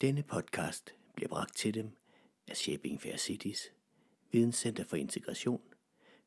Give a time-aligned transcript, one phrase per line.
[0.00, 1.96] Denne podcast bliver bragt til dem
[2.48, 3.72] af Shaping Fair Cities,
[4.32, 5.74] Videnscenter for Integration,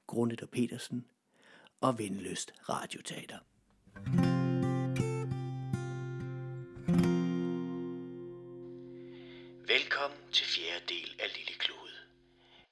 [0.08, 1.12] Grundet og Petersen
[1.82, 3.40] og Vindløst Radioteater.
[9.74, 11.98] Velkommen til fjerde del af Lille Klode.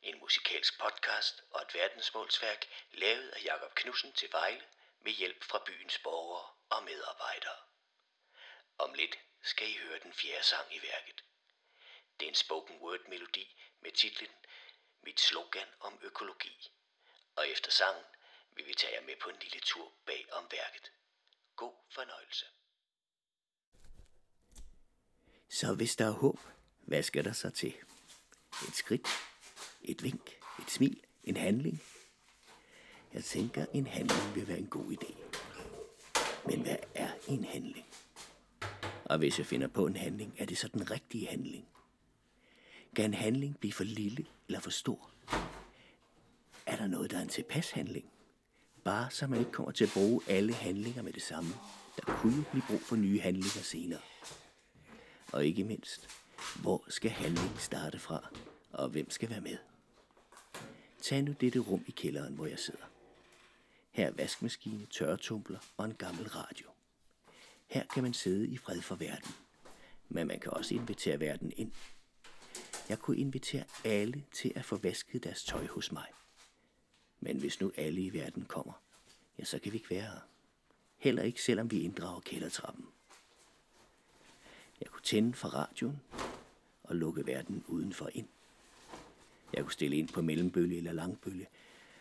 [0.04, 4.62] En musikalsk podcast og et verdensmålsværk lavet af Jakob Knudsen til Vejle
[5.04, 7.60] med hjælp fra byens borgere og medarbejdere.
[8.78, 11.24] Om lidt skal I høre den fjerde sang i værket.
[12.20, 14.32] Det er en spoken word melodi med titlen
[15.04, 16.72] Mit slogan om økologi.
[17.36, 18.04] Og efter sangen
[18.56, 20.92] vil vi tage jer med på en lille tur bag om værket.
[21.56, 22.46] God fornøjelse.
[25.50, 26.40] Så hvis der er håb,
[26.82, 27.74] hvad skal der så til?
[28.68, 29.08] Et skridt,
[29.82, 30.30] et vink,
[30.60, 31.84] et smil, en handling.
[33.14, 35.14] Jeg tænker, en handling vil være en god idé.
[36.46, 37.91] Men hvad er en handling?
[39.12, 41.68] Og hvis jeg finder på en handling, er det så den rigtige handling?
[42.96, 45.12] Kan en handling blive for lille eller for stor?
[46.66, 48.06] Er der noget, der er en tilpas handling?
[48.84, 51.50] Bare så man ikke kommer til at bruge alle handlinger med det samme.
[51.98, 54.00] Der kunne blive brug for nye handlinger senere.
[55.32, 56.10] Og ikke mindst,
[56.62, 58.30] hvor skal handlingen starte fra,
[58.72, 59.58] og hvem skal være med?
[61.02, 62.86] Tag nu dette rum i kælderen, hvor jeg sidder.
[63.92, 66.68] Her er vaskemaskine, tørretumbler og en gammel radio.
[67.72, 69.32] Her kan man sidde i fred for verden.
[70.10, 71.72] Men man kan også invitere verden ind.
[72.90, 76.08] Jeg kunne invitere alle til at få vasket deres tøj hos mig.
[77.20, 78.74] Men hvis nu alle i verden kommer,
[79.40, 80.20] ja, så kan vi ikke være her.
[80.98, 82.86] Heller ikke selvom vi inddrager kældertrappen.
[84.82, 86.02] Jeg kunne tænde for radioen
[86.84, 88.28] og lukke verden udenfor ind.
[89.54, 91.48] Jeg kunne stille ind på mellembølge eller langbølge,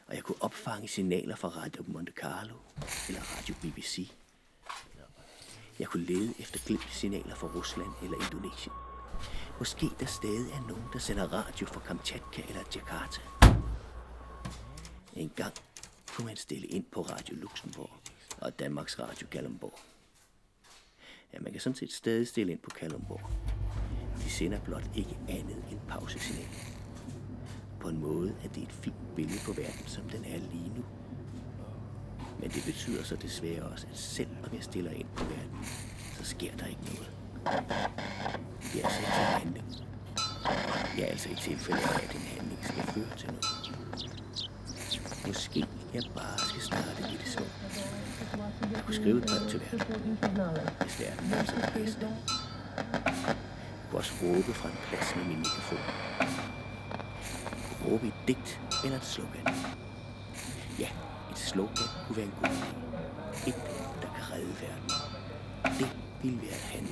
[0.07, 2.55] og jeg kunne opfange signaler fra Radio Monte Carlo
[3.09, 4.13] eller Radio BBC.
[5.81, 8.75] Jeg kunne lede efter glimtsignaler fra Rusland eller Indonesien.
[9.59, 13.20] Måske der stadig er nogen, der sender radio fra Kamchatka eller Jakarta.
[15.12, 15.55] En gang
[16.14, 17.91] kunne man stille ind på Radio Luxembourg
[18.39, 19.79] og Danmarks Radio Kalundborg.
[21.33, 23.30] Ja, man kan sådan set stadig stille ind på Kalundborg.
[24.24, 26.48] De sender blot ikke andet end pausesignal.
[27.80, 30.85] På en måde er det et fint billede på verden, som den er lige nu.
[32.40, 35.64] Men det betyder så desværre også, at selv om jeg stiller ind på verden,
[36.18, 37.11] så sker der ikke noget.
[38.73, 39.67] Det er altså ikke en handling.
[40.98, 43.46] Jeg er altså i tilfælde af, at en handling skal føre til noget.
[45.27, 47.45] Måske jeg bare skal starte i det små.
[48.73, 50.18] Jeg kunne skrive et brev til verden,
[50.80, 52.06] hvis verden er så det bedste.
[52.06, 53.36] Jeg
[53.90, 55.79] kunne også råbe fra en plads med min mikrofon.
[56.20, 59.46] Jeg kunne råbe et digt eller et slogan.
[60.79, 61.10] Ja, et
[61.50, 63.48] slogan kunne være en god idé.
[63.48, 63.55] Et,
[64.02, 64.90] der kan redde verden.
[65.78, 65.88] Det
[66.22, 66.84] ville være han.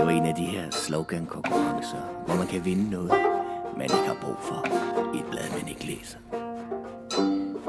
[0.00, 3.12] Det var en af de her slogan-konkurrencer, hvor man kan vinde noget,
[3.76, 4.66] man ikke har brug for
[5.14, 6.18] i et blad, man ikke læser.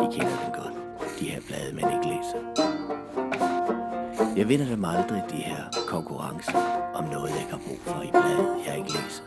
[0.04, 0.76] I kender dem godt,
[1.20, 2.38] de her blade, man ikke læser.
[4.36, 6.58] Jeg vinder dem aldrig, de her konkurrencer,
[6.94, 9.24] om noget, jeg ikke har brug for i bladet, jeg ikke læser.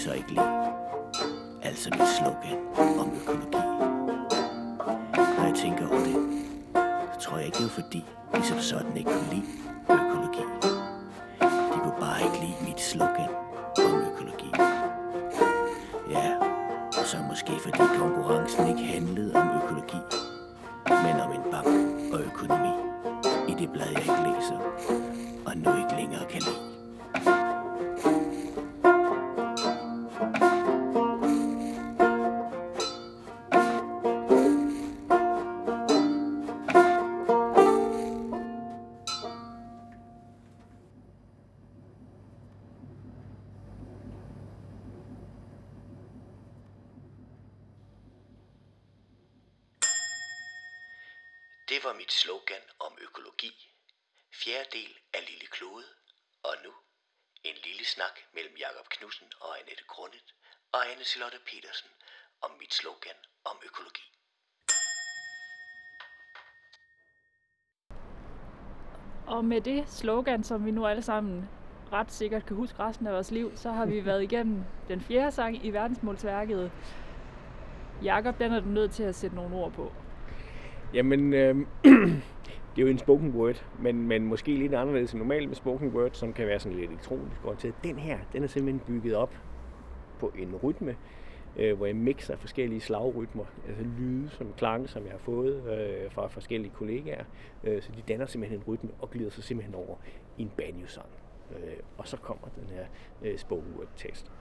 [0.00, 0.72] Så ikke lide.
[1.62, 2.58] Altså mit slogan
[2.98, 3.62] om økologi.
[5.36, 6.16] Når jeg tænker over det,
[7.12, 9.46] så tror jeg ikke, det var fordi, de som sådan ikke kunne lide
[9.90, 10.44] økologi.
[11.40, 13.30] De kunne bare ikke lide mit slogan
[13.86, 14.50] om økologi.
[16.10, 16.36] Ja,
[16.98, 20.00] og så måske fordi konkurrencen ikke handlede om økologi,
[20.88, 21.66] men om en bank
[22.12, 22.74] og økonomi
[23.48, 24.58] i det blad, jeg ikke læser,
[25.46, 26.69] og nu ikke længere kan lide.
[51.80, 53.52] Det var mit slogan om økologi.
[54.40, 55.84] Fjerde del af Lille Klode.
[56.42, 56.72] Og nu
[57.44, 60.34] en lille snak mellem Jakob Knudsen og Annette Grundet
[60.72, 61.90] og Anne Charlotte Petersen
[62.42, 64.06] om mit slogan om økologi.
[69.26, 71.48] Og med det slogan, som vi nu alle sammen
[71.92, 75.32] ret sikkert kan huske resten af vores liv, så har vi været igennem den fjerde
[75.32, 76.72] sang i verdensmålsværket.
[78.02, 79.92] Jakob, den er du nødt til at sætte nogle ord på.
[80.94, 81.56] Jamen, øh,
[82.76, 85.88] det er jo en spoken word, men, men måske lidt anderledes end normalt med spoken
[85.88, 87.74] word, som kan være sådan lidt elektronisk orienteret.
[87.84, 89.34] Den her, den er simpelthen bygget op
[90.18, 90.96] på en rytme,
[91.56, 96.12] øh, hvor jeg mixer forskellige slagrytmer, altså lyde som klange, som jeg har fået øh,
[96.12, 97.24] fra forskellige kollegaer.
[97.64, 99.96] Øh, så de danner simpelthen en rytme og glider sig simpelthen over
[100.38, 101.08] i en banjo-sang.
[101.50, 102.84] Øh, og så kommer den her
[103.22, 104.32] øh, spoken word tekst.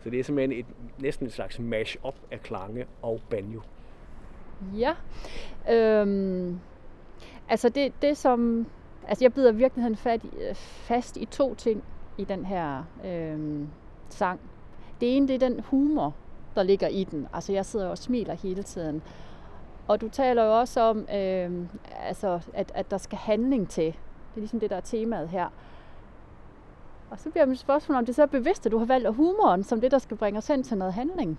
[0.00, 0.66] Så det er simpelthen et,
[1.02, 3.60] næsten et slags mash-up af klange og banjo.
[4.76, 4.94] Ja.
[5.72, 6.60] Øhm,
[7.48, 8.66] altså det, det som...
[9.08, 11.84] Altså jeg bider virkeligheden fat i, øh, fast i to ting
[12.18, 13.68] i den her øhm,
[14.08, 14.40] sang.
[15.00, 16.14] Det ene, det er den humor,
[16.54, 17.28] der ligger i den.
[17.32, 19.02] Altså jeg sidder og smiler hele tiden.
[19.88, 21.68] Og du taler jo også om, øhm,
[22.00, 23.84] altså, at, at der skal handling til.
[23.84, 25.48] Det er ligesom det, der er temaet her.
[27.10, 29.62] Og så bliver mit spørgsmål, om det så er bevidst, at du har valgt humoren
[29.62, 31.38] som det, der skal bringe os hen til noget handling.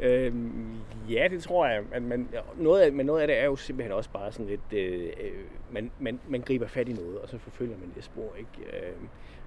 [0.00, 0.76] Øhm,
[1.12, 1.82] ja, det tror jeg.
[1.92, 4.72] At man, noget af, men noget af det er jo simpelthen også bare sådan lidt,
[4.72, 8.34] øh, øh, man, man, man griber fat i noget, og så forfølger man det spor.
[8.38, 8.76] Ikke?
[8.76, 8.92] Øh,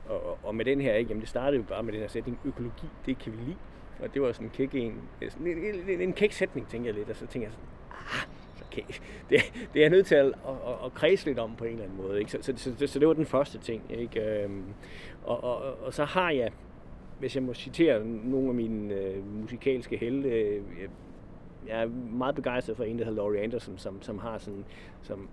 [0.09, 1.09] og, og med den her, ikke?
[1.09, 3.57] Jamen, det startede jo bare med den her sætning, økologi, det kan vi lide.
[3.99, 6.87] Og det var sådan en kæk en, øh, sådan en, en, en kæk sætning, tænker
[6.87, 8.27] jeg lidt, og så tænker jeg sådan, ah,
[8.67, 8.93] okay,
[9.29, 9.39] det,
[9.73, 10.31] det er jeg nødt til at, at,
[10.67, 12.19] at, at kredse lidt om på en eller anden måde.
[12.19, 12.31] Ikke?
[12.31, 13.83] Så, så, så, så det var den første ting.
[13.89, 14.43] Ikke?
[14.43, 14.63] Øhm,
[15.23, 16.51] og, og, og så har jeg,
[17.19, 20.61] hvis jeg må citere nogle af mine øh, musikalske helte, øh,
[21.67, 24.65] jeg er meget begejstret for en, der hedder Laurie Anderson, som, som har sådan,
[25.01, 25.29] som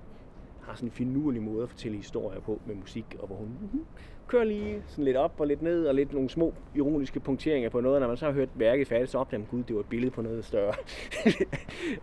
[0.62, 3.84] har sådan en finurlig måde at fortælle historier på med musik, og hvor hun mm-hmm,
[4.26, 7.81] kører lige sådan lidt op og lidt ned, og lidt nogle små ironiske punkteringer på
[7.81, 9.87] noget, når man så har hørt værket færdigt, så opdager man, gud, det var et
[9.87, 10.75] billede på noget større.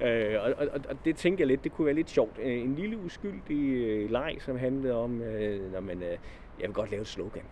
[0.08, 2.40] øh, og, og, og, det tænker jeg lidt, det kunne være lidt sjovt.
[2.44, 6.18] Øh, en lille uskyldig øh, leg, som handlede om, øh, når man, øh,
[6.60, 7.44] jeg vil godt lave et slogan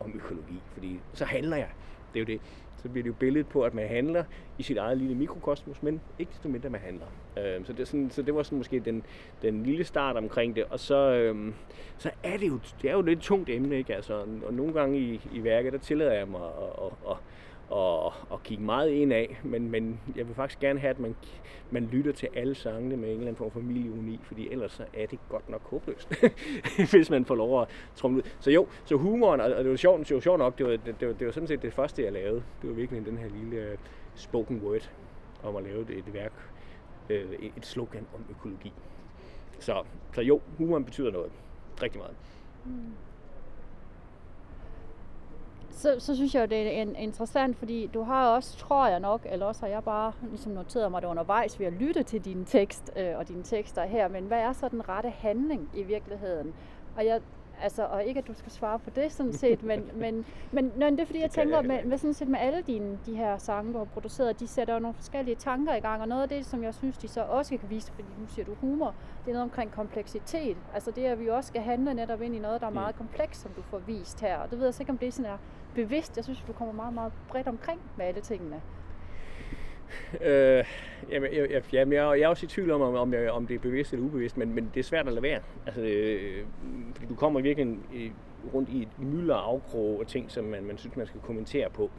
[0.00, 1.68] om økologi, fordi så handler jeg.
[2.14, 2.40] Det er jo det
[2.86, 4.24] så bliver det jo billedet på, at man handler
[4.58, 7.06] i sit eget lille mikrokosmos, men ikke desto mindre, man handler.
[7.38, 9.02] Øh, så, det er sådan, så det var sådan måske den,
[9.42, 10.64] den lille start omkring det.
[10.64, 11.52] Og så, øh,
[11.98, 13.94] så er det jo, det er jo lidt tungt emne, ikke?
[13.94, 17.16] Altså, og nogle gange i, i værket, der tillader jeg mig at, at, at
[17.70, 21.16] og, og kigge meget ind af, men, men jeg vil faktisk gerne have, at man,
[21.70, 24.84] man lytter til alle sangene med en eller anden form for familieuni, fordi ellers så
[24.94, 26.08] er det godt nok håbløst,
[26.92, 28.22] hvis man får lov at trumle ud.
[28.40, 31.00] Så jo, så humoren, og det var sjovt, det var sjovt nok, det var, det,
[31.00, 32.42] det, var, det var sådan set det første, jeg lavede.
[32.62, 33.78] Det var virkelig den her lille øh,
[34.14, 34.90] spoken word
[35.42, 36.32] om at lave et, et værk,
[37.10, 38.72] øh, et slogan om økologi.
[39.58, 39.82] Så,
[40.14, 41.32] så jo, humoren betyder noget.
[41.82, 42.16] Rigtig meget.
[42.64, 43.05] Mm
[45.76, 49.46] så, så synes jeg, det er interessant, fordi du har også, tror jeg nok, eller
[49.46, 52.90] også har jeg bare ligesom noteret mig det undervejs ved at lytte til din tekst
[52.96, 56.54] øh, og dine tekster her, men hvad er så den rette handling i virkeligheden?
[56.96, 57.20] Og jeg,
[57.62, 60.92] altså, og ikke at du skal svare på det sådan set, men, men, men, men
[60.92, 63.72] det er fordi, jeg tænker, med, med, sådan set med alle dine, de her sange,
[63.72, 66.46] du har produceret, de sætter jo nogle forskellige tanker i gang, og noget af det,
[66.46, 68.94] som jeg synes, de så også kan vise, fordi nu siger du humor,
[69.24, 70.56] det er noget omkring kompleksitet.
[70.74, 72.98] Altså det, at vi også skal handle netop ind i noget, der er meget mm.
[72.98, 75.38] komplekst, som du får vist her, og det ved jeg ikke, om det sådan er
[75.74, 76.16] bevidst.
[76.16, 78.62] Jeg synes, du kommer meget, meget bredt omkring med alle tingene.
[80.20, 80.64] Øh,
[81.10, 83.54] jamen, jeg, jeg, jeg, jeg, jeg er også i tvivl om, om, jeg, om det
[83.54, 85.40] er bevidst eller ubevidst, men, men det er svært at lade være.
[85.66, 86.44] Altså, øh,
[86.94, 87.78] fordi du kommer virkelig
[88.54, 91.90] rundt i et mylder afkrog og ting, som man, man synes, man skal kommentere på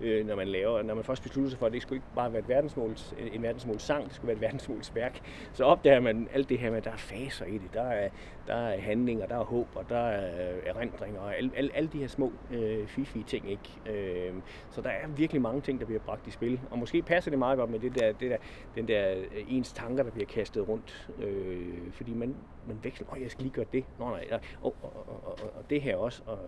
[0.00, 2.32] øh, når man laver, når man først beslutter sig for, at det skulle ikke bare
[2.32, 5.20] være et verdensmåls, øh, en verdensmålssang, det skulle være et verdensmålsværk,
[5.52, 8.08] så opdager man alt det her med, at der er faser i det, der er,
[8.46, 11.92] der er handlinger, der er håb, og der er øh, erindringer, og alle, alle, al
[11.92, 13.98] de her små øh, fifi ting, ikke?
[14.28, 14.34] Øh,
[14.70, 17.38] så der er virkelig mange ting, der bliver bragt i spil, og måske passer det
[17.38, 18.36] meget godt med det der, det der,
[18.74, 22.36] den der øh, ens tanker, der bliver kastet rundt, øh, fordi man,
[22.66, 25.70] man veksler, åh, jeg skal lige gøre det, nå nej, og, og, og, og, og
[25.70, 26.38] det her også, og,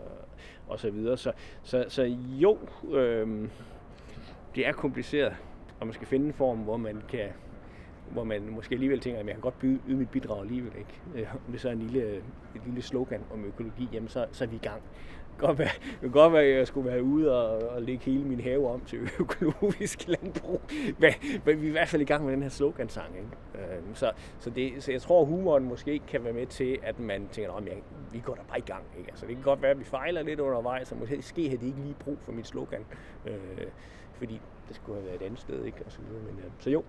[0.68, 1.16] og så videre.
[1.16, 1.32] Så,
[1.62, 2.58] så, så jo,
[2.90, 3.48] øh,
[4.54, 5.36] det er kompliceret,
[5.80, 7.28] og man skal finde en form, hvor man kan
[8.10, 10.72] hvor man måske alligevel tænker, at jeg kan godt byde, yde mit bidrag alligevel.
[10.78, 11.22] Ikke?
[11.22, 12.16] Øh, om det så er en lille,
[12.54, 14.82] et lille slogan om økologi, jamen så, så er vi i gang
[15.38, 18.24] godt være, det kunne godt være, at jeg skulle være ude og, og lægge hele
[18.24, 20.60] min have om til økologisk landbrug.
[20.98, 21.12] Men,
[21.44, 23.16] men vi er i hvert fald i gang med den her slogan-sang.
[23.16, 23.74] Ikke?
[23.74, 27.00] Øh, så, så, det, så jeg tror, at humoren måske kan være med til, at
[27.00, 27.64] man tænker, at
[28.12, 28.84] vi går da bare i gang.
[28.98, 29.10] Ikke?
[29.10, 31.80] Altså, det kan godt være, at vi fejler lidt undervejs, og måske havde de ikke
[31.80, 32.84] lige brug for mit slogan.
[33.26, 33.36] Øh,
[34.12, 35.64] fordi det skulle have været et andet sted.
[35.64, 35.78] Ikke?
[35.86, 36.22] Og så, videre.
[36.22, 36.82] Men, øh, så jo,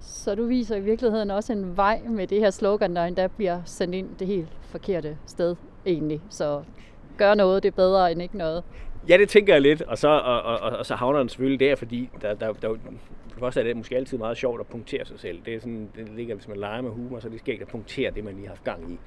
[0.00, 3.62] så du viser i virkeligheden også en vej med det her slogan, der endda bliver
[3.64, 5.56] sendt ind det helt forkerte sted
[5.86, 6.20] egentlig.
[6.30, 6.62] Så
[7.18, 8.62] gøre noget, det er bedre end ikke noget.
[9.08, 11.68] Ja, det tænker jeg lidt, og så, og, og, og, og så havner den selvfølgelig
[11.68, 12.68] der, fordi der, der, der,
[13.32, 15.40] for det første er det måske altid meget sjovt at punktere sig selv.
[15.44, 17.68] Det er sådan, det ligger, hvis man leger med humor, så er det skægt at
[17.68, 18.98] punktere det, man lige har haft gang i.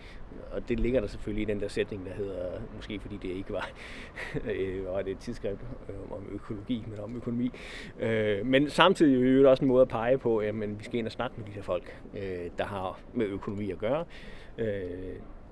[0.52, 2.46] Og det ligger der selvfølgelig i den der sætning, der hedder,
[2.76, 3.70] måske fordi det ikke var,
[4.56, 7.52] øh, var det et tidsskrift øh, om økologi, men om økonomi.
[8.00, 11.06] Øh, men samtidig er det også en måde at pege på, at vi skal ind
[11.06, 14.06] og snakke med de her folk, øh, der har med økonomi at gøre.
[14.58, 14.76] Øh,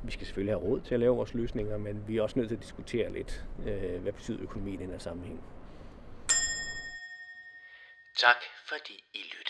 [0.03, 2.49] vi skal selvfølgelig have råd til at lave vores løsninger, men vi er også nødt
[2.49, 5.43] til at diskutere lidt, øh, hvad betyder økonomien i den her sammenhæng.
[8.17, 8.35] Tak
[8.69, 9.42] fordi I lyttede.